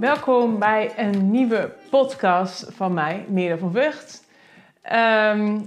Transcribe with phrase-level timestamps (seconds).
[0.00, 4.24] Welkom bij een nieuwe podcast van mij, Mere van Vught.
[4.82, 5.60] Ehm,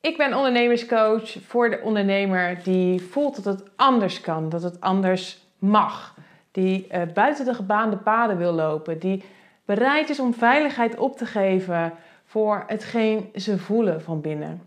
[0.00, 5.46] ik ben ondernemerscoach voor de ondernemer die voelt dat het anders kan, dat het anders
[5.58, 6.14] mag.
[6.50, 9.24] Die uh, buiten de gebaande paden wil lopen, die
[9.64, 11.92] bereid is om veiligheid op te geven
[12.24, 14.62] voor hetgeen ze voelen van binnen.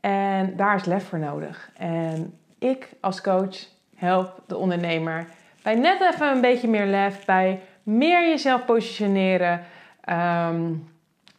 [0.00, 1.70] En daar is lef voor nodig.
[1.76, 3.56] En ik als coach
[3.94, 5.26] help de ondernemer
[5.62, 9.64] bij net even een beetje meer lef, bij meer jezelf positioneren.
[10.00, 10.72] Ehm,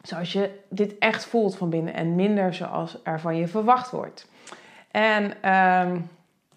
[0.02, 4.28] zoals je dit echt voelt van binnen en minder zoals er van je verwacht wordt.
[4.90, 5.96] En ehm,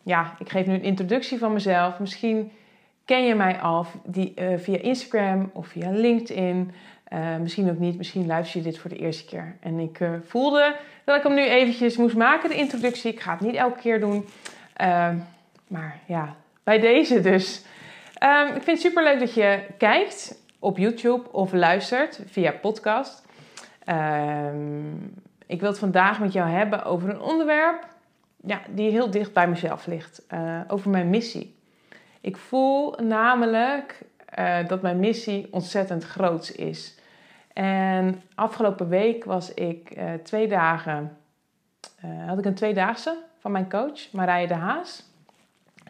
[0.04, 2.00] ja, ik geef nu een introductie van mezelf.
[2.00, 2.52] Misschien
[3.06, 6.72] ken je mij al die, uh, via Instagram of via LinkedIn.
[7.14, 9.56] Uh, misschien ook niet, misschien luister je dit voor de eerste keer.
[9.60, 13.12] En ik uh, voelde dat ik hem nu eventjes moest maken, de introductie.
[13.12, 14.26] Ik ga het niet elke keer doen.
[14.74, 15.16] Ehm,
[15.68, 17.66] maar ja, bij deze dus.
[18.24, 23.26] Um, ik vind het super leuk dat je kijkt op YouTube of luistert via podcast.
[23.86, 25.14] Um,
[25.46, 27.86] ik wil het vandaag met jou hebben over een onderwerp
[28.46, 30.26] ja, die heel dicht bij mezelf ligt.
[30.34, 31.60] Uh, over mijn missie.
[32.22, 34.02] Ik voel namelijk
[34.40, 37.00] uh, dat mijn missie ontzettend groot is.
[37.54, 41.18] En afgelopen week was ik uh, twee dagen,
[42.26, 45.11] had ik een tweedaagse van mijn coach, Marije de Haas.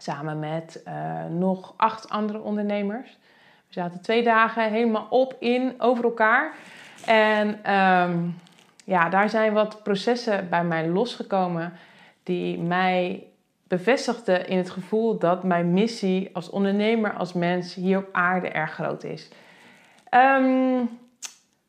[0.01, 3.17] Samen met uh, nog acht andere ondernemers.
[3.67, 6.53] We zaten twee dagen helemaal op, in, over elkaar.
[7.05, 8.35] En um,
[8.85, 11.73] ja, daar zijn wat processen bij mij losgekomen
[12.23, 13.23] die mij
[13.67, 18.71] bevestigden in het gevoel dat mijn missie als ondernemer, als mens hier op aarde erg
[18.71, 19.29] groot is.
[20.09, 20.99] Um,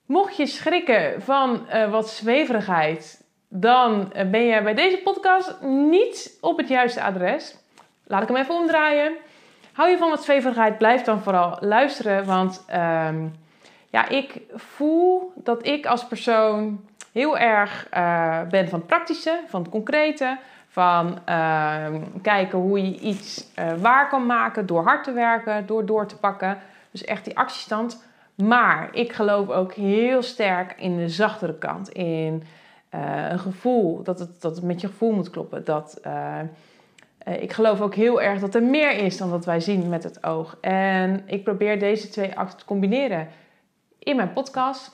[0.06, 6.58] mocht je schrikken van uh, wat zweverigheid, dan ben je bij deze podcast niet op
[6.58, 7.60] het juiste adres.
[8.06, 9.12] Laat ik hem even omdraaien.
[9.72, 12.24] Hou je van wat zweverigheid, blijf dan vooral luisteren.
[12.24, 13.34] Want um,
[13.90, 19.62] ja, ik voel dat ik als persoon heel erg uh, ben van het praktische, van
[19.62, 20.38] het concrete.
[20.68, 21.86] Van uh,
[22.22, 26.16] kijken hoe je iets uh, waar kan maken door hard te werken, door door te
[26.16, 26.58] pakken.
[26.90, 28.04] Dus echt die actiestand.
[28.34, 31.88] Maar ik geloof ook heel sterk in de zachtere kant.
[31.88, 32.42] In
[32.94, 35.64] uh, een gevoel, dat het, dat het met je gevoel moet kloppen.
[35.64, 36.00] Dat
[37.24, 40.24] ik geloof ook heel erg dat er meer is dan wat wij zien met het
[40.24, 40.56] oog.
[40.60, 43.28] En ik probeer deze twee acten te combineren
[43.98, 44.92] in mijn podcast.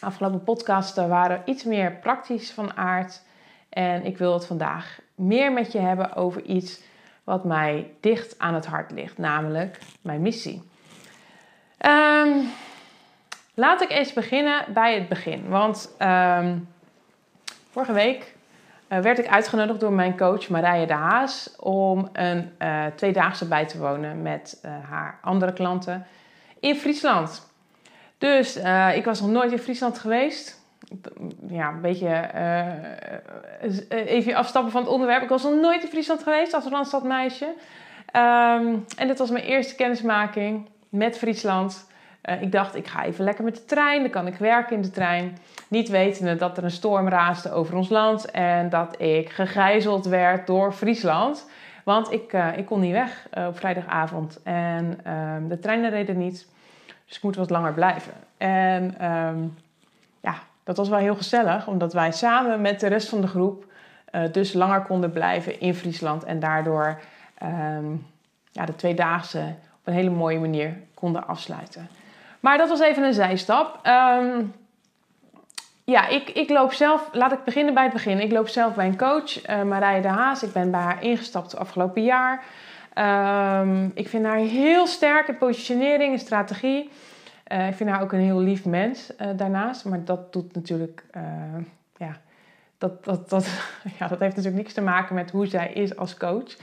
[0.00, 3.22] Afgelopen podcasten waren iets meer praktisch van aard.
[3.68, 6.80] En ik wil het vandaag meer met je hebben over iets
[7.24, 10.62] wat mij dicht aan het hart ligt, namelijk mijn missie.
[11.86, 12.50] Um,
[13.54, 15.48] laat ik eens beginnen bij het begin.
[15.48, 16.68] Want um,
[17.70, 18.31] vorige week
[19.00, 23.78] werd ik uitgenodigd door mijn coach Marije de Haas om een uh, tweedaagse bij te
[23.78, 26.06] wonen met uh, haar andere klanten
[26.60, 27.50] in Friesland.
[28.18, 28.56] Dus
[28.94, 30.60] ik was nog nooit in Friesland geweest.
[31.48, 32.30] Ja, een beetje
[33.88, 35.22] even afstappen van het onderwerp.
[35.22, 37.44] Ik was nog nooit in Friesland geweest als Randstadmeisje.
[37.44, 41.90] Um, en dit was mijn eerste kennismaking met Friesland.
[42.22, 44.00] Uh, ik dacht, ik ga even lekker met de trein.
[44.00, 45.38] Dan kan ik werken in de trein.
[45.68, 48.30] Niet wetende dat er een storm raasde over ons land.
[48.30, 51.48] En dat ik gegijzeld werd door Friesland.
[51.84, 54.40] Want ik, uh, ik kon niet weg uh, op vrijdagavond.
[54.42, 56.46] En um, de treinen reden niet.
[57.06, 58.12] Dus ik moet wat langer blijven.
[58.36, 59.58] En um,
[60.20, 60.34] ja,
[60.64, 61.66] dat was wel heel gezellig.
[61.66, 63.70] Omdat wij samen met de rest van de groep
[64.32, 66.24] dus langer konden blijven in Friesland.
[66.24, 67.00] En daardoor
[67.42, 68.06] um,
[68.50, 71.88] ja, de tweedaagse op een hele mooie manier konden afsluiten.
[72.42, 73.86] Maar dat was even een zijstap.
[73.86, 74.54] Um,
[75.84, 78.20] ja, ik, ik loop zelf, laat ik beginnen bij het begin.
[78.20, 80.42] Ik loop zelf bij een coach, uh, Marije de Haas.
[80.42, 82.44] Ik ben bij haar ingestapt het afgelopen jaar.
[83.60, 86.90] Um, ik vind haar heel sterk in positionering en strategie.
[87.52, 89.84] Uh, ik vind haar ook een heel lief mens uh, daarnaast.
[89.84, 91.04] Maar dat doet natuurlijk,
[91.96, 92.20] ja,
[92.78, 93.46] dat, dat, dat,
[93.98, 96.56] ja, dat heeft natuurlijk niks te maken met hoe zij is als coach.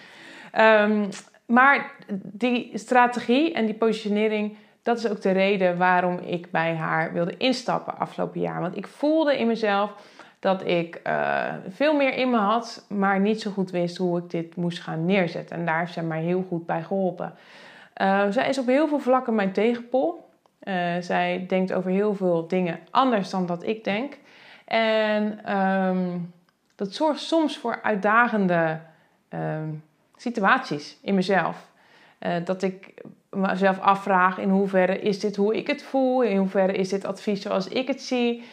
[0.58, 1.10] Um,
[1.46, 7.14] maar die strategie en die positionering dat is ook de reden waarom ik bij haar
[7.14, 8.62] wilde instappen afgelopen jaar.
[8.62, 9.94] Want ik voelde in mezelf
[10.40, 14.30] dat ik uh, veel meer in me had, maar niet zo goed wist hoe ik
[14.30, 15.58] dit moest gaan neerzetten.
[15.58, 17.34] En daar heeft zij mij heel goed bij geholpen.
[18.02, 20.30] Uh, zij is op heel veel vlakken mijn tegenpol.
[20.64, 24.18] Uh, zij denkt over heel veel dingen anders dan dat ik denk.
[24.66, 26.34] En um,
[26.76, 28.80] dat zorgt soms voor uitdagende
[29.30, 29.84] um,
[30.16, 31.68] situaties in mezelf.
[32.44, 32.94] dat ik
[33.30, 37.42] mezelf afvraag in hoeverre is dit hoe ik het voel, in hoeverre is dit advies
[37.42, 38.44] zoals ik het zie.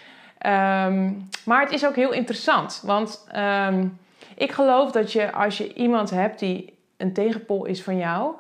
[0.47, 3.99] Um, maar het is ook heel interessant, want um,
[4.35, 8.35] ik geloof dat je als je iemand hebt die een tegenpol is van jou,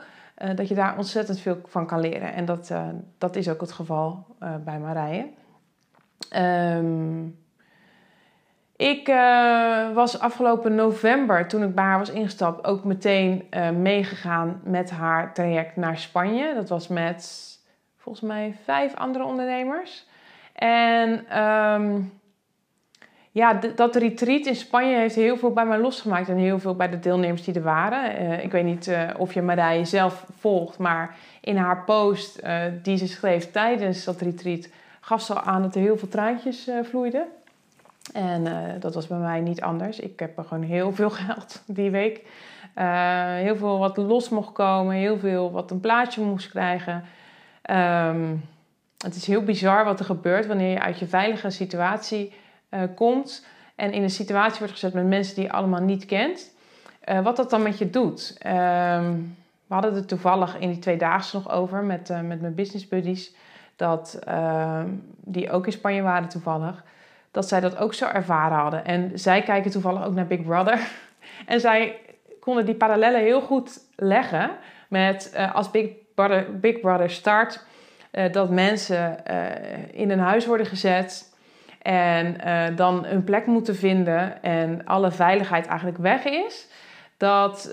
[0.55, 2.33] dat je daar ontzettend veel van kan leren.
[2.33, 2.73] En dat,
[3.19, 4.27] dat is ook het geval
[4.65, 5.29] bij Marije.
[6.29, 7.23] Ehm,
[8.77, 9.07] ik
[9.95, 13.49] was afgelopen november, toen ik bij haar was ingestapt, ook meteen
[13.83, 16.55] meegegaan met haar traject naar Spanje.
[16.55, 17.45] Dat was met
[17.97, 20.07] volgens mij vijf andere ondernemers.
[20.53, 22.13] En um,
[23.31, 26.89] ja, dat retreat in Spanje heeft heel veel bij mij losgemaakt en heel veel bij
[26.89, 28.23] de deelnemers die er waren.
[28.23, 32.43] Uh, ik weet niet of je Marije zelf volgt, maar in haar post
[32.83, 34.69] die ze schreef tijdens dat retreat
[35.01, 37.27] gaf ze al aan dat er heel veel traantjes vloeiden.
[38.13, 38.45] En
[38.81, 40.01] dat was bij mij niet anders.
[40.01, 42.23] Ik heb er gewoon heel veel geld die week.
[43.43, 47.05] heel veel wat los mocht komen, heel veel wat een plaatje moest krijgen.
[47.71, 48.45] Um,
[48.99, 52.33] het is heel bizar wat er gebeurt wanneer je uit je veilige situatie
[52.71, 56.55] uh, komt en in een situatie wordt gezet met mensen die je allemaal niet kent.
[57.23, 58.39] Wat dat dan met je doet.
[58.47, 59.37] Um,
[59.67, 63.35] we hadden het toevallig in die twee dagen nog over met, met mijn business buddies.
[63.77, 64.89] Dat, ehm,
[65.21, 66.85] die ook in Spanje waren toevallig.
[67.37, 68.85] Dat zij dat ook zo ervaren hadden.
[68.85, 70.79] En zij kijken toevallig ook naar Big Brother.
[71.47, 72.01] en zij
[72.41, 74.51] konden die parallellen heel goed leggen
[74.89, 77.65] met als Big Brother, Big Brother start
[78.13, 79.45] uh, dat mensen uh,
[79.93, 81.35] in een huis worden gezet
[81.83, 82.37] en
[82.77, 86.69] dan een plek moeten vinden en alle veiligheid eigenlijk weg is,
[87.17, 87.71] dat,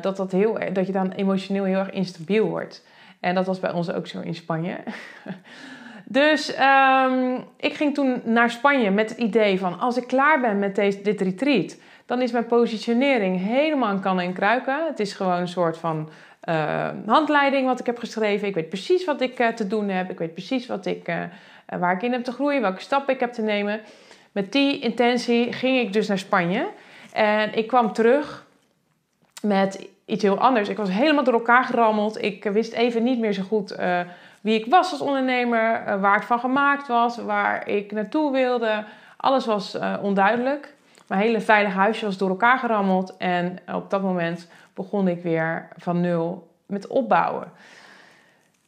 [0.00, 2.82] dat, dat, heel, dat je dan emotioneel heel erg instabiel wordt.
[3.20, 4.76] En dat was bij ons ook zo in Spanje.
[6.04, 10.58] dus um, ik ging toen naar Spanje met het idee van als ik klaar ben
[10.58, 14.86] met deze, dit retreat, dan is mijn positionering helemaal kan en kruiken.
[14.86, 16.08] Het is gewoon een soort van
[16.48, 18.48] uh, handleiding wat ik heb geschreven.
[18.48, 20.10] Ik weet precies wat ik uh, te doen heb.
[20.10, 21.22] Ik weet precies wat ik, uh,
[21.78, 23.80] waar ik in heb te groeien, welke stappen ik heb te nemen.
[24.32, 26.66] Met die intentie ging ik dus naar Spanje.
[27.12, 28.46] En ik kwam terug
[29.42, 30.68] met iets heel anders.
[30.68, 32.22] Ik was helemaal door elkaar gerammeld.
[32.22, 33.76] Ik wist even niet meer zo goed
[34.44, 38.84] wie ik was als ondernemer, waar ik van gemaakt was, waar ik naartoe wilde.
[39.16, 40.74] Alles was onduidelijk.
[41.06, 43.16] Mijn hele veilige huisje was door elkaar gerammeld.
[43.16, 47.52] En op dat moment begon ik weer van nul met opbouwen.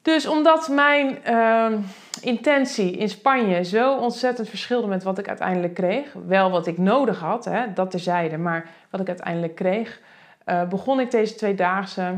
[0.02, 1.66] Dus omdat mijn uh,
[2.20, 7.20] intentie in Spanje zo ontzettend verschilde met wat ik uiteindelijk kreeg, wel wat ik nodig
[7.20, 10.00] had, hè, dat terzijde, maar wat ik uiteindelijk kreeg,
[10.46, 12.14] uh, begon ik deze tweedaagse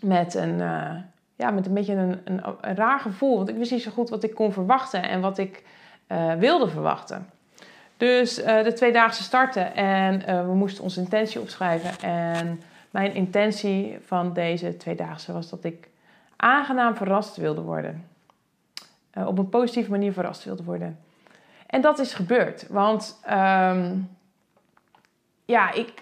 [0.00, 0.60] met een,
[1.38, 3.36] ja, met een beetje een, een, raar gevoel.
[3.36, 5.64] Want ik wist niet zo goed wat ik kon verwachten en wat ik
[6.08, 7.30] uh, wilde verwachten.
[7.96, 14.76] Dus de tweedaagse starten en we moesten onze intentie opschrijven en mijn intentie van deze
[14.76, 15.88] tweedaagse was dat ik
[16.36, 18.08] aangenaam verrast wilde worden.
[19.14, 20.98] Op een positieve manier verrast wilde worden.
[21.66, 22.66] En dat is gebeurd.
[22.68, 24.16] Want um,
[25.44, 25.92] ja, ik,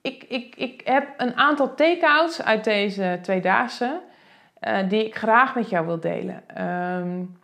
[0.00, 4.00] ik, ik, ik heb een aantal take-outs uit deze tweedaagse
[4.60, 6.42] uh, die ik graag met jou wil delen.
[6.64, 7.38] Um,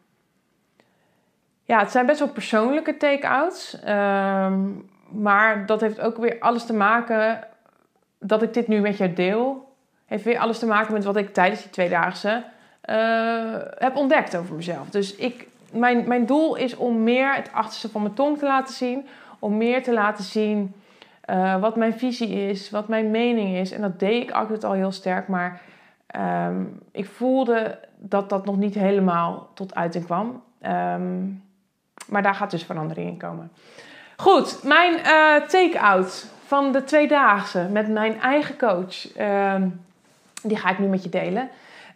[1.62, 3.78] ja, het zijn best wel persoonlijke take-outs.
[3.88, 7.46] Um, maar dat heeft ook weer alles te maken
[8.18, 9.74] dat ik dit nu met jou deel,
[10.06, 12.44] heeft weer alles te maken met wat ik tijdens die tweedaagse
[12.90, 14.90] uh, heb ontdekt over mezelf.
[14.90, 18.74] Dus ik, mijn, mijn doel is om meer het achterste van mijn tong te laten
[18.74, 19.06] zien.
[19.38, 20.74] Om meer te laten zien
[21.30, 23.72] uh, wat mijn visie is, wat mijn mening is.
[23.72, 25.28] En dat deed ik altijd al heel sterk.
[25.28, 25.60] Maar
[26.16, 30.42] um, ik voelde dat dat nog niet helemaal tot uiting kwam.
[30.62, 31.44] Um,
[32.06, 33.52] maar daar gaat dus verandering in komen.
[34.16, 39.18] Goed, mijn uh, take-out van de tweedaagse met mijn eigen coach.
[39.18, 39.62] Uh,
[40.42, 41.48] die ga ik nu met je delen.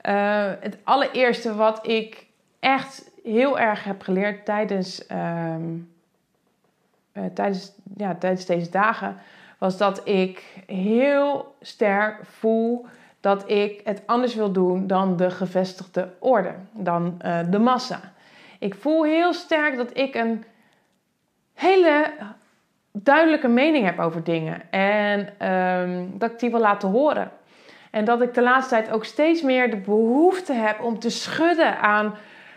[0.09, 2.27] Uh, het allereerste wat ik
[2.61, 5.55] echt heel erg heb geleerd tijdens, uh,
[7.35, 9.17] tijdens, ja, tijdens deze dagen,
[9.59, 12.87] was dat ik heel sterk voel
[13.21, 18.01] dat ik het anders wil doen dan de gevestigde orde, dan uh, de massa.
[18.59, 20.45] Ik voel heel sterk dat ik een
[21.55, 22.13] hele
[22.93, 24.71] duidelijke mening heb over dingen.
[24.71, 27.31] En um, dat ik die wil laten horen.
[27.91, 31.79] En dat ik de laatste tijd ook steeds meer de behoefte heb om te schudden
[31.79, 32.15] aan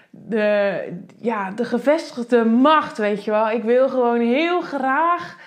[0.09, 0.87] de,
[1.19, 3.49] ja, de gevestigde macht, weet je wel.
[3.49, 5.37] Ik wil gewoon heel graag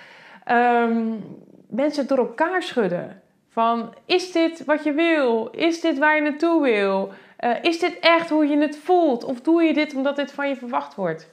[0.51, 1.23] um,
[1.69, 3.21] mensen door elkaar schudden.
[3.57, 5.47] Van, is dit wat je wil?
[5.51, 7.11] Is dit waar je naartoe wil?
[7.39, 9.23] Uh, is dit echt hoe je het voelt?
[9.23, 11.29] Of doe je dit omdat dit van je verwacht wordt?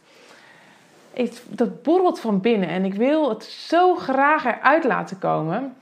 [1.49, 5.77] dat borrelt van binnen en ik wil het zo graag eruit laten komen.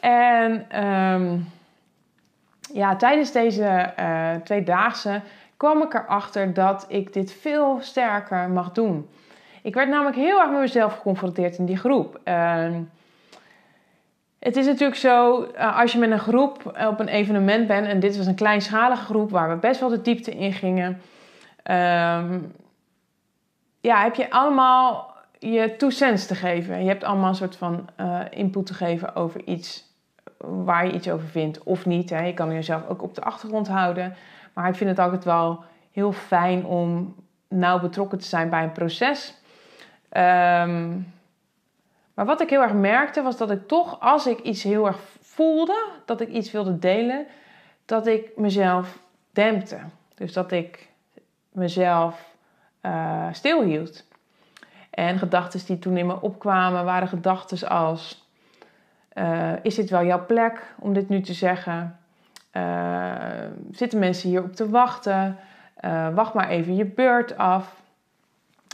[0.00, 1.48] En um,
[2.72, 5.20] ja, tijdens deze uh, tweedaagse
[5.56, 9.08] kwam ik erachter dat ik dit veel sterker mag doen.
[9.62, 12.20] Ik werd namelijk heel erg met mezelf geconfronteerd in die groep.
[12.24, 12.66] Uh,
[14.44, 18.00] het is natuurlijk zo, eh, als je met een groep op een evenement bent, en
[18.00, 21.00] dit was een kleinschalige groep waar we best wel de diepte in gingen,
[21.62, 22.38] ehm,
[23.80, 26.82] ja, heb je allemaal je two cents te geven.
[26.82, 29.84] Je hebt allemaal een soort van uh, input te geven over iets
[30.38, 32.10] waar je iets over vindt of niet.
[32.10, 32.26] Hè.
[32.26, 34.14] Je kan jezelf ook op de achtergrond houden.
[34.52, 37.14] Maar ik vind het altijd wel heel fijn om
[37.48, 39.34] nauw betrokken te zijn bij een proces.
[40.08, 40.92] Ehm,
[42.14, 44.98] maar wat ik heel erg merkte was dat ik toch, als ik iets heel erg
[45.20, 47.26] voelde, dat ik iets wilde delen,
[47.84, 48.98] dat ik mezelf
[49.30, 49.78] dempte.
[50.14, 50.88] Dus dat ik
[51.52, 52.34] mezelf
[52.82, 54.04] uh, stilhield.
[54.90, 58.28] En gedachten die toen in me opkwamen waren gedachten als:
[59.14, 61.98] uh, Is dit wel jouw plek om dit nu te zeggen?
[62.52, 63.14] Uh,
[63.70, 65.38] zitten mensen hierop te wachten?
[66.14, 67.82] wacht maar even je beurt af.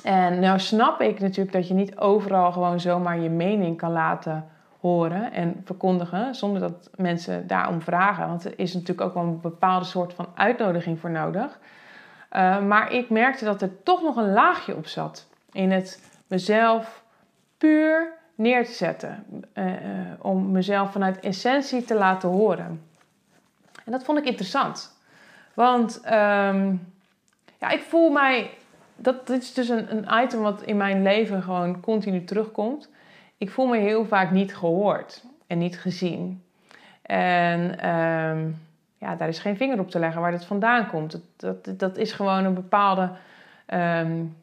[0.03, 4.49] En nou snap ik natuurlijk dat je niet overal gewoon zomaar je mening kan laten
[4.81, 8.27] horen en verkondigen zonder dat mensen daarom vragen.
[8.27, 11.59] Want er is natuurlijk ook wel een bepaalde soort van uitnodiging voor nodig.
[12.33, 17.03] Uh, maar ik merkte dat er toch nog een laagje op zat in het mezelf
[17.59, 19.25] puur neer te zetten.
[19.55, 19.73] Uh, uh,
[20.19, 22.83] om mezelf vanuit essentie te laten horen.
[23.85, 24.99] En dat vond ik interessant.
[25.55, 26.93] Want um,
[27.59, 28.51] ja, ik voel mij
[29.01, 32.91] dat is dus een, een item wat in mijn leven gewoon continu terugkomt.
[33.39, 36.43] Ik voel me heel vaak niet gehoord en niet gezien.
[37.03, 38.57] En um,
[38.99, 41.21] ja, daar is geen vinger op te leggen waar dat vandaan komt.
[41.37, 43.11] Dat, dat, dat is gewoon een bepaalde.
[43.75, 44.37] Um,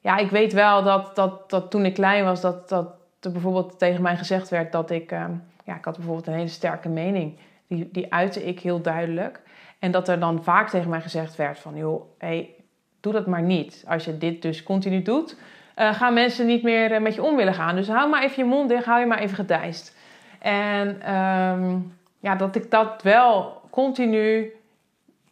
[0.00, 3.78] ja, ik weet wel dat, dat, dat toen ik klein was, dat, dat er bijvoorbeeld
[3.78, 5.10] tegen mij gezegd werd dat ik.
[5.10, 7.38] Um, ja, ik had bijvoorbeeld een hele sterke mening.
[7.66, 9.40] Die, die uitte ik heel duidelijk.
[9.78, 12.54] En dat er dan vaak tegen mij gezegd werd van, joh, hey,
[13.02, 13.84] doe dat maar niet.
[13.88, 15.36] Als je dit dus continu doet,
[15.76, 17.76] uh, gaan mensen niet meer uh, met je om willen gaan.
[17.76, 19.96] Dus hou maar even je mond dicht, hou je maar even gedijst.
[20.38, 24.52] En um, ja, dat ik dat wel continu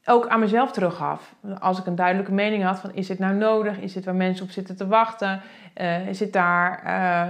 [0.04, 1.34] ook aan mezelf teruggaf.
[1.60, 3.78] Als ik een duidelijke mening had van is dit nou nodig?
[3.78, 5.40] Is dit waar mensen op zitten te wachten?
[5.80, 6.82] Uh, zit daar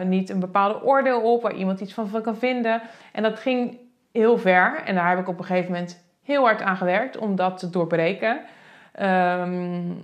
[0.06, 2.82] niet een bepaalde oordeel op waar iemand iets van, van kan vinden?
[3.12, 3.78] En dat ging
[4.12, 4.82] heel ver.
[4.84, 7.70] En daar heb ik op een gegeven moment heel hard aan gewerkt om dat te
[7.70, 8.40] doorbreken.
[9.00, 10.02] Um,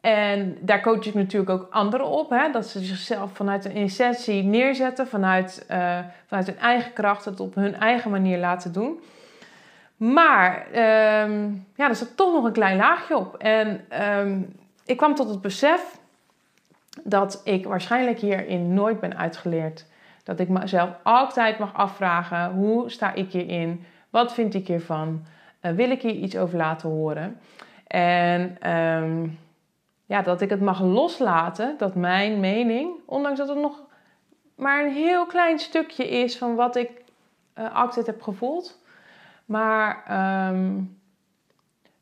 [0.00, 2.30] en daar coach ik natuurlijk ook anderen op.
[2.30, 2.50] Hè?
[2.52, 5.06] Dat ze zichzelf vanuit een essentie neerzetten.
[5.06, 7.24] Vanuit, uh, vanuit hun eigen kracht.
[7.24, 9.00] Het op hun eigen manier laten doen.
[9.96, 10.66] Maar
[11.24, 13.36] um, ja, er zat toch nog een klein laagje op.
[13.36, 13.84] En
[14.18, 14.54] um,
[14.86, 15.98] ik kwam tot het besef
[17.04, 19.86] dat ik waarschijnlijk hierin nooit ben uitgeleerd.
[20.24, 23.84] Dat ik mezelf altijd mag afvragen: hoe sta ik hierin?
[24.10, 25.24] Wat vind ik hiervan?
[25.62, 27.40] Uh, wil ik hier iets over laten horen?
[27.86, 29.38] En um,
[30.10, 33.82] ja, dat ik het mag loslaten, dat mijn mening, ondanks dat het nog
[34.54, 36.90] maar een heel klein stukje is van wat ik
[37.58, 38.82] uh, altijd heb gevoeld,
[39.44, 40.04] maar
[40.50, 40.98] um,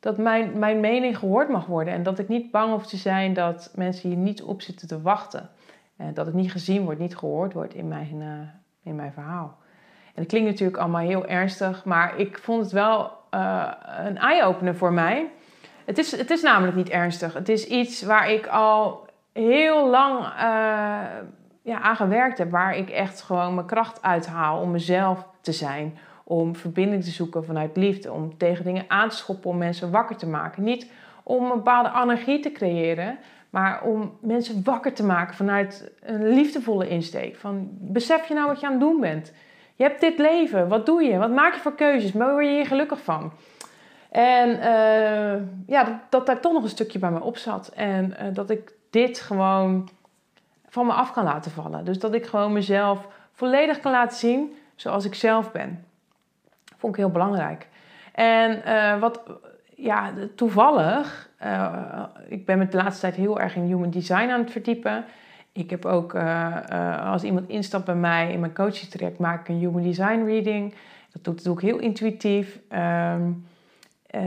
[0.00, 3.34] dat mijn, mijn mening gehoord mag worden en dat ik niet bang hoef te zijn
[3.34, 5.50] dat mensen hier niet op zitten te wachten.
[5.96, 8.48] En dat het niet gezien wordt, niet gehoord wordt in mijn, uh,
[8.82, 9.56] in mijn verhaal.
[10.06, 14.76] En dat klinkt natuurlijk allemaal heel ernstig, maar ik vond het wel uh, een eye-opener
[14.76, 15.30] voor mij.
[15.88, 17.34] Het is, het is namelijk niet ernstig.
[17.34, 20.30] Het is iets waar ik al heel lang uh,
[21.62, 22.50] ja, aan gewerkt heb.
[22.50, 25.98] Waar ik echt gewoon mijn kracht uithaal om mezelf te zijn.
[26.24, 28.12] Om verbinding te zoeken vanuit liefde.
[28.12, 30.62] Om tegen dingen aan te schoppen, om mensen wakker te maken.
[30.62, 30.90] Niet
[31.22, 33.18] om een bepaalde energie te creëren.
[33.50, 37.36] Maar om mensen wakker te maken vanuit een liefdevolle insteek.
[37.36, 39.32] Van besef je nou wat je aan het doen bent?
[39.74, 40.68] Je hebt dit leven.
[40.68, 41.18] Wat doe je?
[41.18, 42.12] Wat maak je voor keuzes?
[42.12, 43.32] Waar word je hier gelukkig van?
[44.10, 47.68] En uh, ja, dat, dat, daar toch nog een stukje bij me op zat.
[47.68, 49.88] En uh, dat ik dit gewoon
[50.68, 51.84] van me af kan laten vallen.
[51.84, 55.84] Dus dat ik gewoon mezelf volledig kan laten zien zoals ik zelf ben.
[56.76, 57.68] Vond ik heel belangrijk.
[58.12, 59.22] En uh, wat
[59.74, 61.28] ja, toevallig,
[62.28, 65.04] ik ben met de laatste tijd heel erg in human design aan het verdiepen.
[65.52, 66.14] Ik heb ook,
[67.04, 70.74] als iemand instapt bij mij in mijn coaching traject, maak ik een human design reading.
[71.22, 72.58] Dat doe, ik heel intuïtief.
[72.72, 73.46] Um,
[74.14, 74.22] uh,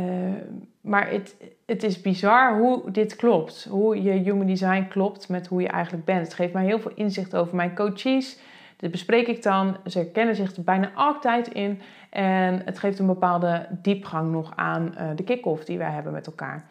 [0.82, 1.36] maar het,
[1.66, 3.68] het is bizar hoe dit klopt.
[3.70, 6.26] Hoe je human design klopt met hoe je eigenlijk bent.
[6.26, 8.40] Het geeft mij heel veel inzicht over mijn coaches.
[8.78, 9.78] Dit bespreek ik dan.
[9.86, 11.82] Ze herkennen zich er bijna altijd in.
[12.10, 16.28] En het geeft een bepaalde diepgang nog aan uh, de kick-off die wij hebben met
[16.28, 16.66] elkaar.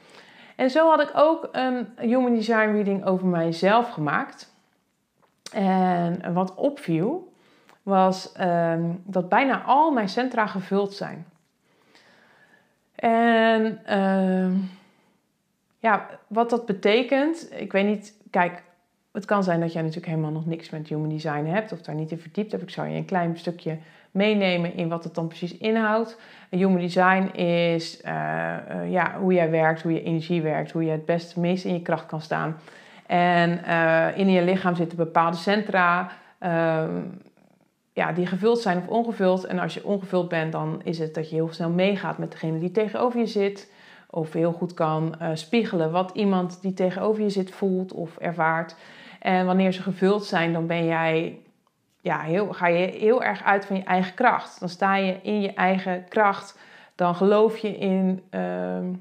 [0.56, 4.54] En zo had ik ook een human design reading over mijzelf gemaakt.
[5.52, 7.32] En wat opviel
[7.82, 11.26] was um, dat bijna al mijn centra gevuld zijn.
[13.00, 14.58] En uh,
[15.78, 18.62] ja, wat dat betekent, ik weet niet, kijk,
[19.12, 21.94] het kan zijn dat jij natuurlijk helemaal nog niks met human design hebt of daar
[21.94, 22.62] niet in verdiept hebt.
[22.62, 23.78] Ik zal je een klein stukje
[24.10, 26.18] meenemen in wat het dan precies inhoudt.
[26.50, 28.10] Human design is uh,
[28.70, 31.72] uh, ja, hoe jij werkt, hoe je energie werkt, hoe je het beste meest in
[31.72, 32.56] je kracht kan staan.
[33.06, 37.02] En uh, in je lichaam zitten bepaalde centra ehm,
[38.00, 39.44] ja, die gevuld zijn of ongevuld.
[39.44, 42.58] En als je ongevuld bent, dan is het dat je heel snel meegaat met degene
[42.58, 43.72] die tegenover je zit.
[44.10, 48.76] Of heel goed kan spiegelen wat iemand die tegenover je zit voelt of ervaart.
[49.20, 51.38] En wanneer ze gevuld zijn, dan ben jij
[52.00, 54.60] ja, heel, ga je heel erg uit van je eigen kracht.
[54.60, 56.58] Dan sta je in je eigen kracht.
[56.94, 58.96] Dan geloof je in, uh,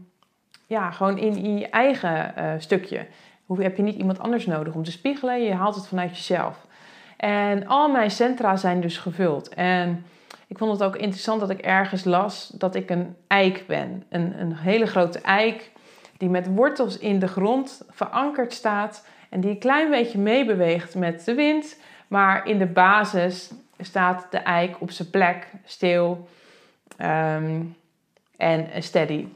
[0.68, 3.08] ja, gewoon in, je eigen uh, stukje.
[3.46, 5.44] Hoe heb je niet iemand anders nodig om te spiegelen?
[5.44, 6.68] Je haalt het vanuit jezelf.
[7.20, 9.50] En al mijn centra zijn dus gevuld.
[9.50, 10.06] En
[10.48, 14.04] ik vond het ook interessant dat ik ergens las dat ik een eik ben.
[14.10, 15.72] Een, een hele grote eik
[16.18, 19.06] die met wortels in de grond verankerd staat.
[19.30, 21.78] En die een klein beetje meebeweegt met de wind
[22.10, 26.28] maar in de basis staat de eik op zijn plek, stil
[27.02, 27.76] um,
[28.38, 29.28] en steady.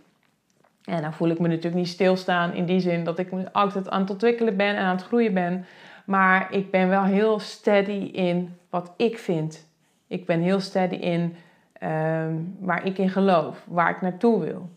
[0.83, 4.01] En dan voel ik me natuurlijk niet stilstaan in die zin dat ik altijd aan
[4.01, 5.65] het ontwikkelen ben en aan het groeien ben.
[6.05, 9.67] Maar ik ben wel heel steady in wat ik vind.
[10.07, 11.35] Ik ben heel steady in
[11.83, 14.69] um, waar ik in geloof, waar ik naartoe wil.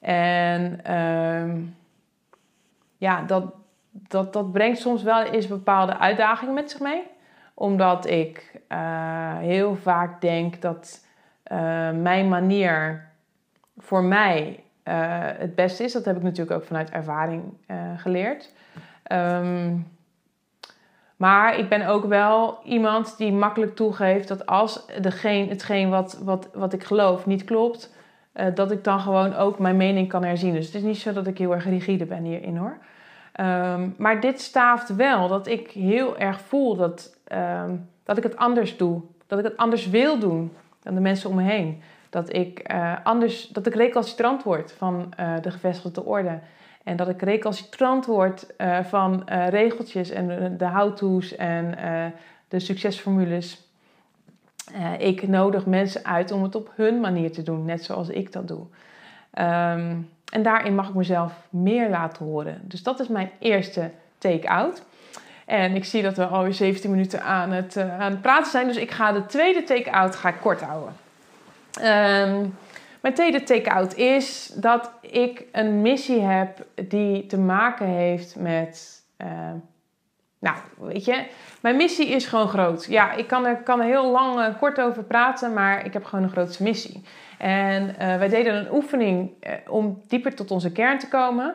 [0.00, 1.76] En um,
[2.96, 3.54] ja, dat,
[3.90, 7.02] dat, dat brengt soms wel eens bepaalde uitdagingen met zich mee
[7.58, 11.04] omdat ik uh, heel vaak denk dat
[11.52, 11.58] uh,
[11.90, 13.08] mijn manier
[13.76, 15.92] voor mij uh, het beste is.
[15.92, 17.42] Dat heb ik natuurlijk ook vanuit ervaring
[17.96, 18.52] geleerd.
[19.12, 19.97] Um,
[21.18, 26.72] maar ik ben ook wel iemand die makkelijk toegeeft dat als hetgeen wat, wat, wat
[26.72, 27.96] ik geloof niet klopt,
[28.54, 30.52] dat ik dan gewoon ook mijn mening kan herzien.
[30.52, 32.78] Dus het is niet zo dat ik heel erg rigide ben hierin hoor.
[33.40, 38.36] Um, maar dit staaft wel dat ik heel erg voel dat Ehm, dat ik het
[38.36, 39.00] anders doe.
[39.26, 40.52] Dat ik het anders wil doen
[40.82, 41.82] dan de mensen om me heen.
[42.10, 46.38] Dat ik, uh, anders, dat ik recalcitrant word van uh, de gevestigde orde.
[46.88, 51.74] En dat ik recalcitrant word uh, van regeltjes en de how-to's en
[52.48, 53.66] de succesformules.
[54.98, 58.48] ik nodig mensen uit om het op hun manier te doen, net zoals ik dat
[58.48, 58.66] doe.
[59.38, 62.60] Um, en daarin mag ik mezelf meer laten horen.
[62.62, 64.82] Dus dat is mijn eerste take-out.
[65.46, 68.66] En ik zie dat we alweer 17 minuten aan het, aan het praten zijn.
[68.66, 70.94] Dus ik ga de tweede take-out ga ik kort houden.
[71.82, 72.56] Um,
[73.00, 79.02] mijn tweede take-out is dat ik een missie heb die te maken heeft met.
[79.18, 79.28] Uh,
[80.38, 81.26] nou, weet je,
[81.60, 82.84] mijn missie is gewoon groot.
[82.84, 86.04] Ja, ik kan er, kan er heel lang uh, kort over praten, maar ik heb
[86.04, 87.02] gewoon een grootste missie.
[87.38, 89.30] En wij deden een oefening
[89.68, 91.54] om dieper tot onze kern te komen.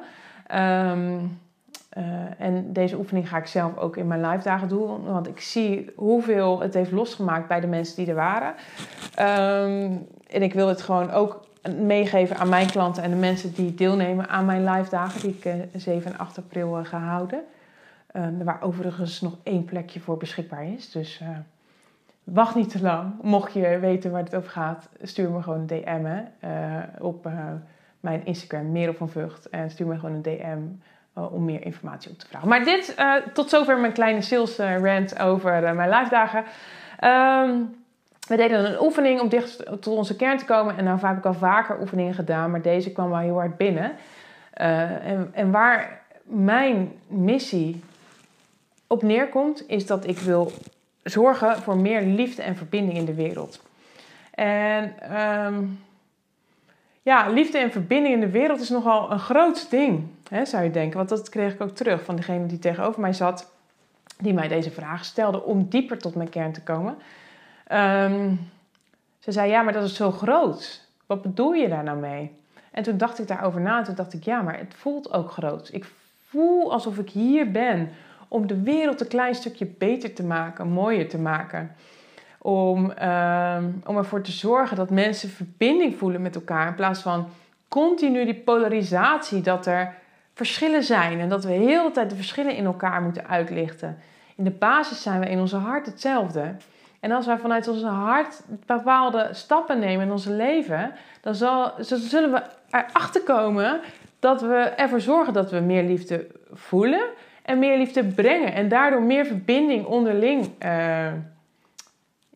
[1.97, 5.39] Uh, en deze oefening ga ik zelf ook in mijn live dagen doen, want ik
[5.39, 8.55] zie hoeveel het heeft losgemaakt bij de mensen die er waren.
[9.69, 11.45] Um, en ik wil het gewoon ook
[11.79, 15.45] meegeven aan mijn klanten en de mensen die deelnemen aan mijn live dagen, die ik
[15.45, 17.43] uh, 7 en 8 april uh, ga houden.
[18.15, 20.91] Um, waar overigens nog één plekje voor beschikbaar is.
[20.91, 21.29] Dus uh,
[22.23, 23.13] wacht niet te lang.
[23.21, 26.21] Mocht je weten waar het over gaat, stuur me gewoon een DM
[26.99, 27.27] op
[27.99, 29.49] mijn Instagram, Merel van Vught.
[29.49, 30.59] En stuur me gewoon een DM
[31.13, 32.47] om meer informatie op te vragen.
[32.47, 32.95] Maar dit,
[33.33, 36.43] tot zover mijn kleine sales rant over mijn live dagen.
[37.03, 37.82] Um,
[38.27, 40.77] we deden een oefening om dicht tot onze kern te komen.
[40.77, 43.91] En nou heb ik al vaker oefeningen gedaan, maar deze kwam wel heel hard binnen.
[44.53, 47.83] En, en, waar mijn missie
[48.87, 50.51] op neerkomt, is dat ik wil
[51.03, 53.61] zorgen voor meer liefde en verbinding in de wereld.
[54.31, 54.93] En
[55.45, 55.79] um,
[57.01, 60.71] ja, liefde en verbinding in de wereld is nogal een groot ding, hè, zou je
[60.71, 60.97] denken.
[60.97, 63.51] Want dat kreeg ik ook terug van degene die tegenover mij zat,
[64.17, 66.95] die mij deze vraag stelde om dieper tot mijn kern te komen.
[67.73, 68.51] Um,
[69.19, 70.81] ze zei, ja, maar dat is zo groot.
[71.05, 72.31] Wat bedoel je daar nou mee?
[72.71, 75.31] En toen dacht ik daarover na en toen dacht ik, ja, maar het voelt ook
[75.31, 75.69] groot.
[75.71, 75.85] Ik
[76.27, 77.89] voel alsof ik hier ben
[78.27, 81.75] om de wereld een klein stukje beter te maken, mooier te maken
[82.43, 86.67] om, uh, om ervoor te zorgen dat mensen verbinding voelen met elkaar.
[86.67, 87.27] In plaats van
[87.67, 89.95] continu die polarisatie dat er
[90.33, 93.97] verschillen zijn en dat we heel de tijd de verschillen in elkaar moeten uitlichten.
[94.35, 96.55] In de basis zijn we in onze hart hetzelfde.
[97.03, 102.31] En als wij vanuit onze hart bepaalde stappen nemen in ons leven, dan zal, zullen
[102.31, 103.79] we erachter komen
[104.19, 107.03] dat we ervoor zorgen dat we meer liefde voelen
[107.41, 108.53] en meer liefde brengen.
[108.53, 111.13] En daardoor meer verbinding onderling uh,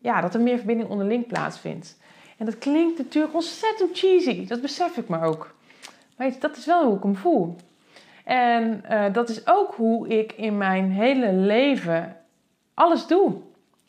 [0.02, 1.98] ja, dat er meer verbinding onderling plaatsvindt.
[2.38, 5.54] En dat klinkt natuurlijk ontzettend cheesy, dat besef ik me ook.
[6.16, 7.56] Maar dat is wel hoe ik hem voel.
[8.24, 12.16] En dat is ook hoe ik in mijn hele leven
[12.74, 13.46] alles doe.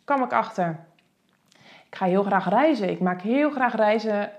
[0.10, 0.76] Kwam ik achter.
[1.90, 2.90] Ik ga heel graag reizen.
[2.90, 4.32] Ik maak heel graag reizen,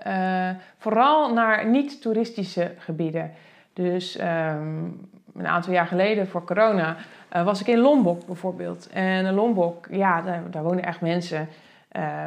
[0.77, 3.31] vooral naar niet-toeristische gebieden.
[3.73, 6.95] Dus um, een aantal jaar geleden voor corona
[7.35, 8.89] uh, was ik in Lombok bijvoorbeeld.
[8.89, 11.47] En in Lombok, ja, daar, daar wonen echt mensen.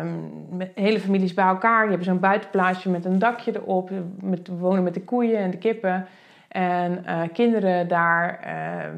[0.00, 1.80] Um, hele families bij elkaar.
[1.80, 3.90] Die hebben zo'n buitenplaatsje met een dakje erop.
[4.20, 6.06] Met, wonen met de koeien en de kippen.
[6.48, 8.92] En uh, kinderen daar, uh,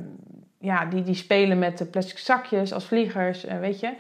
[0.59, 3.93] ja, die, die spelen met de plastic zakjes als vliegers, weet je.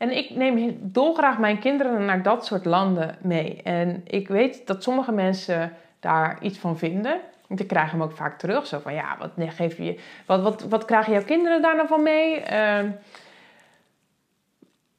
[0.00, 3.60] En ik neem dolgraag mijn kinderen naar dat soort landen mee.
[3.62, 7.20] En ik weet dat sommige mensen daar iets van vinden.
[7.48, 8.66] Ik krijg hem ook vaak terug.
[8.66, 12.02] Zo van, ja, wat, geef je, wat, wat, wat krijgen jouw kinderen daar nou van
[12.02, 12.40] mee?
[12.40, 12.82] Uh,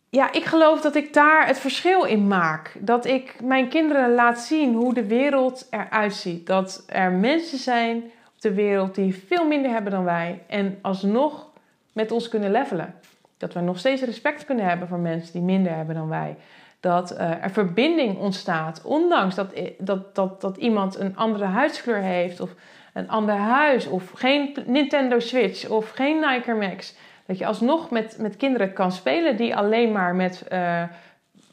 [0.10, 2.76] ja, ik geloof dat ik daar het verschil in maak.
[2.80, 6.48] Dat ik mijn kinderen laat zien hoe de wereld eruit ziet.
[6.48, 10.44] Dat er mensen zijn op de wereld die veel minder hebben dan wij.
[10.48, 11.50] En alsnog
[11.94, 12.96] met ons kunnen levelen.
[13.42, 16.36] Dat we nog steeds respect kunnen hebben voor mensen die minder hebben dan wij
[16.82, 18.82] dat uh, er verbinding ontstaat.
[18.84, 22.54] Ondanks dat, dat, dat, dat iemand een andere huidskleur heeft, of
[22.94, 26.96] een ander huis, of geen Nintendo Switch, of geen Nike Max.
[27.26, 30.84] Dat je alsnog met, met kinderen kan spelen die alleen maar met uh,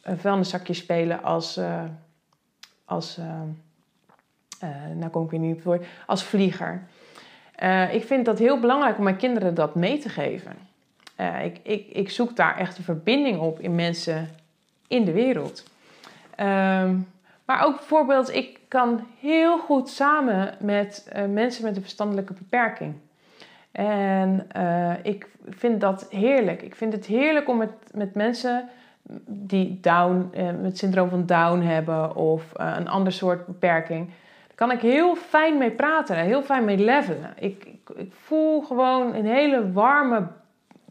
[0.03, 1.59] een vuilniszakje spelen als.
[1.59, 1.83] Uh,
[2.85, 3.19] als
[4.95, 5.87] nou kom ik weer niet op het woord.
[6.07, 6.83] Als vlieger.
[7.93, 10.68] ik vind dat heel belangrijk om mijn kinderen dat mee te geven.
[11.45, 14.29] Ik, ik, ik zoek daar echt een verbinding op in mensen
[14.89, 15.65] in de wereld.
[16.37, 16.97] Ehm,
[17.45, 22.95] maar ook bijvoorbeeld, ik kan heel goed samen met uh, mensen met een verstandelijke beperking.
[23.73, 26.63] En uh, ik vind dat heerlijk.
[26.63, 28.69] Ik vind het heerlijk om met, met mensen
[29.27, 34.07] die Down, uh, met syndroom van Down hebben of een ander soort beperking.
[34.47, 37.33] Daar kan ik heel fijn mee praten en heel fijn mee levelen.
[37.39, 40.27] Ik, ik, ik voel gewoon een hele warme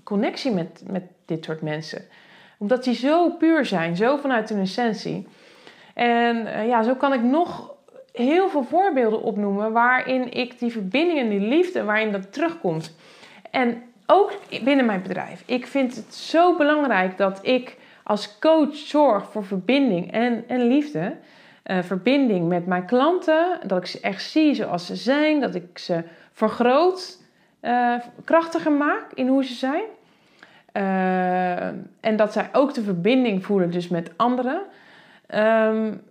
[0.07, 2.01] connectie met, met dit soort mensen
[2.57, 5.27] omdat die zo puur zijn, zo vanuit hun essentie.
[5.93, 7.75] En uh, ja, zo kan ik nog
[8.11, 12.95] heel veel voorbeelden opnoemen waarin ik die verbinding en die liefde, waarin dat terugkomt.
[13.51, 15.43] En ook binnen mijn bedrijf.
[15.45, 21.15] Ik vind het zo belangrijk dat ik als coach zorg voor verbinding en, en liefde.
[21.65, 25.77] Uh, verbinding met mijn klanten, dat ik ze echt zie zoals ze zijn, dat ik
[25.77, 27.17] ze vergroot,
[27.61, 29.83] uh, krachtiger maak in hoe ze zijn.
[30.77, 31.67] Uh,
[31.99, 34.61] en dat zij ook de verbinding voelen dus met anderen.
[35.35, 36.01] Um,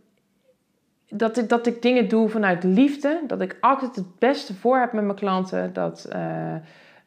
[1.08, 3.20] dat, ik, dat ik dingen doe vanuit liefde.
[3.26, 5.72] Dat ik altijd het beste voor heb met mijn klanten.
[5.72, 6.54] Dat, uh,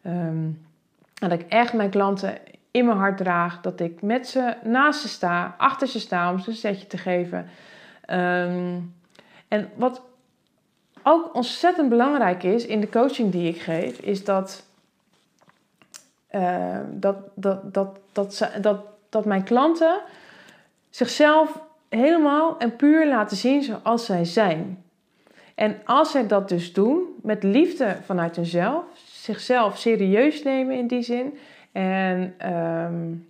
[0.04, 0.66] um,
[1.14, 2.38] dat ik echt mijn klanten
[2.72, 3.62] in mijn hart draag.
[3.62, 6.98] Dat ik met ze naast ze sta, achter ze sta om ze een setje te
[6.98, 7.48] geven.
[9.48, 10.02] En wat
[11.04, 14.69] ook ontzettend belangrijk is in de coaching die ik geef, is dat
[16.92, 20.02] dat, dat, dat, dat, dat, dat mijn klanten
[20.90, 24.84] zichzelf helemaal en puur laten zien zoals zij zijn.
[25.56, 31.02] En als zij dat dus doen, met liefde vanuit hunzelf, zichzelf serieus nemen in die
[31.02, 31.38] zin.
[31.72, 33.28] En um,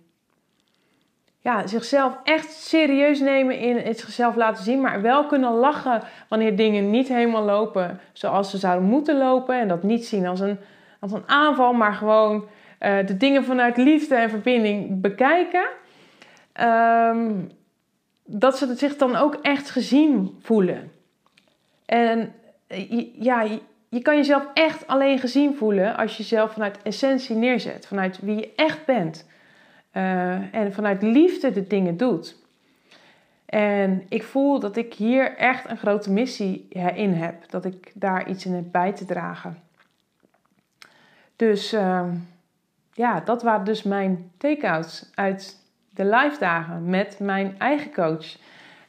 [1.40, 6.56] ja, zichzelf echt serieus nemen in het zichzelf laten zien, maar wel kunnen lachen wanneer
[6.56, 9.58] dingen niet helemaal lopen zoals ze zouden moeten lopen.
[9.58, 10.58] En dat niet zien als een,
[11.00, 12.44] als een aanval, maar gewoon
[12.80, 15.68] uh, de dingen vanuit liefde en verbinding bekijken.
[16.60, 17.50] Um,
[18.24, 20.92] dat ze zich dan ook echt gezien voelen.
[21.86, 22.32] En
[22.66, 23.46] eh, ja,
[23.88, 27.86] je kan jezelf echt alleen gezien voelen als je jezelf vanuit essentie neerzet.
[27.86, 29.28] Vanuit wie je echt bent.
[29.92, 32.36] Uh, en vanuit liefde de dingen doet.
[33.46, 37.50] En ik voel dat ik hier echt een grote missie in heb.
[37.50, 39.58] Dat ik daar iets in heb bij te dragen.
[41.36, 42.08] Dus uh,
[42.92, 45.56] ja, dat waren dus mijn take-outs uit
[45.94, 48.36] de live dagen met mijn eigen coach.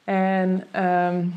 [0.04, 0.50] En
[0.84, 1.34] um,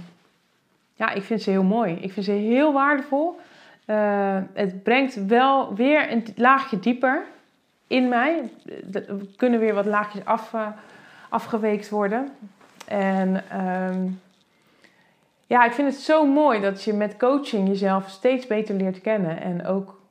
[0.93, 1.93] ja, ik vind ze heel mooi.
[1.93, 3.39] Ik vind ze heel waardevol.
[3.87, 7.23] Uh, het brengt wel weer een laagje dieper
[7.87, 8.51] in mij.
[8.93, 10.67] Er kunnen weer wat laagjes af, uh,
[11.29, 12.29] afgeweekt worden.
[12.87, 14.21] En um,
[15.47, 19.41] ja, ik vind het zo mooi dat je met coaching jezelf steeds beter leert kennen.
[19.41, 20.01] En ook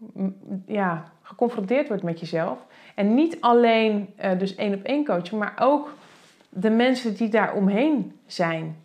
[0.66, 2.58] ja, geconfronteerd wordt met jezelf.
[2.94, 5.94] En niet alleen uh, dus één op één coachen, maar ook
[6.48, 8.76] de mensen die daar omheen zijn.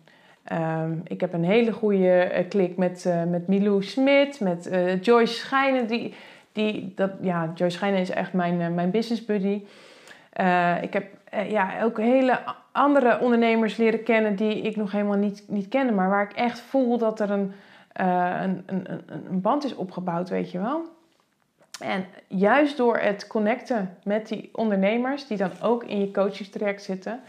[0.52, 5.34] Um, ik heb een hele goede uh, klik met, uh, met Milou Smit, met Joyce
[5.34, 5.86] Schijnen.
[5.86, 6.14] Die,
[6.52, 9.62] die, dat, ja, Joyce Schijnen is echt mijn, mijn business buddy.
[10.80, 11.04] ik heb
[11.48, 12.38] ja, ook hele
[12.72, 15.92] andere ondernemers leren kennen die ik nog helemaal niet, niet kende.
[15.92, 17.52] Maar waar ik echt voel dat er een,
[17.92, 18.88] een, een,
[19.30, 20.98] een band is opgebouwd, weet je wel.
[21.80, 27.20] En juist door het connecten met die ondernemers die dan ook in je coachingstraject zitten,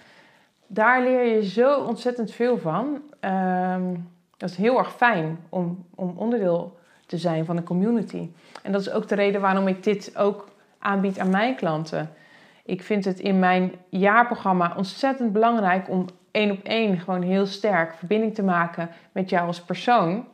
[0.67, 3.01] daar leer je zo ontzettend veel van.
[3.19, 3.93] Ehm,
[4.37, 8.29] dat is heel erg fijn om, om onderdeel te zijn van een community.
[8.63, 10.47] En dat is ook de reden waarom ik dit ook
[10.79, 12.09] aanbied aan mijn klanten.
[12.65, 17.93] Ik vind het in mijn jaarprogramma ontzettend belangrijk om één op één gewoon heel sterk
[17.93, 20.25] verbinding te maken met jou als persoon.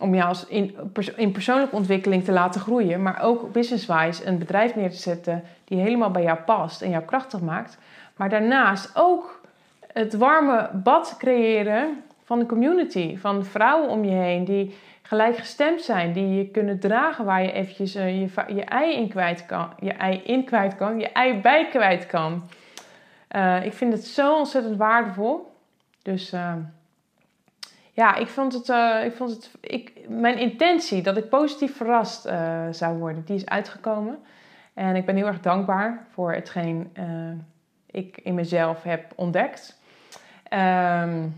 [0.00, 0.76] Om jou als in,
[1.16, 5.80] in persoonlijke ontwikkeling te laten groeien, maar ook business-wise een bedrijf neer te zetten die
[5.80, 7.78] helemaal bij jou past en jou krachtig maakt.
[8.16, 9.40] Maar daarnaast ook
[9.92, 16.12] het warme bad creëren van de community, van vrouwen om je heen die gelijkgestemd zijn,
[16.12, 19.92] die je kunnen dragen waar je eventjes uh, je, je ei in kwijt kan, je
[19.92, 22.42] ei in kwijt kan, je ei bij kwijt kan.
[23.36, 25.54] Uh, ik vind het zo ontzettend waardevol.
[26.02, 26.52] Dus uh,
[27.96, 28.68] ja, ik vond het,
[29.04, 32.28] ik vond het ik, mijn intentie dat ik positief verrast
[32.70, 34.18] zou worden, die is uitgekomen.
[34.74, 36.92] En ik ben heel erg dankbaar voor hetgeen
[37.90, 39.78] ik in mezelf heb ontdekt.
[40.52, 41.36] Um,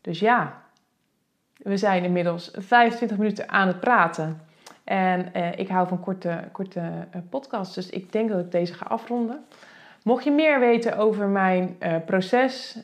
[0.00, 0.62] dus ja,
[1.56, 4.40] we zijn inmiddels 25 minuten aan het praten.
[4.84, 8.86] En eh, ik hou van korte, korte podcasts, dus ik denk dat ik deze ga
[8.86, 9.44] afronden.
[10.04, 12.78] Mocht je meer weten over mijn uh, proces,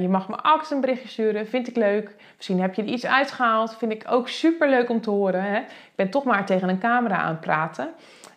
[0.00, 1.46] je mag me altijd een berichtje sturen.
[1.46, 2.14] Vind ik leuk.
[2.36, 3.76] Misschien heb je er iets uitgehaald.
[3.76, 5.42] Vind ik ook super leuk om te horen.
[5.42, 5.58] Hè?
[5.58, 7.88] Ik ben toch maar tegen een camera aan het praten.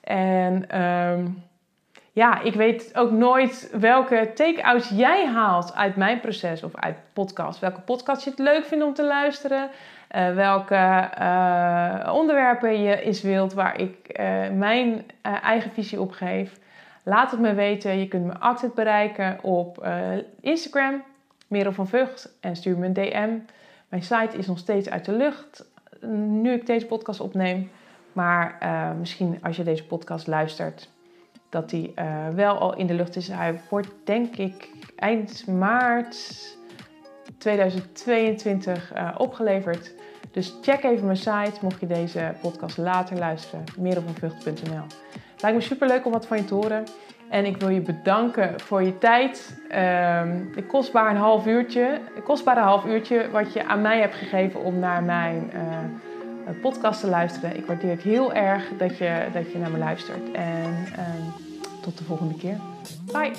[0.04, 1.44] En um,
[2.12, 7.60] ja, ik weet ook nooit welke take-outs jij haalt uit mijn proces of uit podcast.
[7.60, 9.70] Welke podcast je het leuk vindt om te luisteren.
[10.16, 11.10] Uh, welke
[12.12, 14.20] onderwerpen je eens wilt waar ik
[14.54, 16.64] mijn eigen visie op geef.
[17.08, 18.00] Laat het me weten.
[18.00, 19.88] Je kunt me altijd bereiken op
[20.42, 21.04] Instagram,
[21.48, 21.88] Merel van
[22.40, 23.38] en stuur me een DM.
[23.90, 25.66] Mijn site is nog steeds uit de lucht
[26.18, 27.70] nu ik deze podcast opneem.
[28.14, 28.58] Maar
[29.00, 30.90] misschien als je deze podcast luistert,
[31.56, 33.28] dat die uh, wel al in de lucht is.
[33.28, 36.58] Hij wordt denk ik eind maart
[37.38, 39.94] 2022 uh, eh, opgeleverd.
[40.32, 43.64] Dus check even mijn site mocht je deze podcast later luisteren.
[43.78, 44.86] Meeropanvucht.nl
[45.46, 46.84] Lijkt me super leuk om wat van je te horen.
[47.30, 49.58] En ik wil je bedanken voor je tijd.
[49.64, 54.64] Um, de kostbare een half uurtje, kostbare half uurtje wat je aan mij hebt gegeven
[54.64, 57.58] om naar mijn uh, podcast te luisteren.
[57.58, 60.32] Ik waardeer het heel erg dat je, dat je naar me luistert.
[60.32, 61.34] En um,
[61.82, 62.58] tot de volgende keer.
[63.12, 63.32] Bye!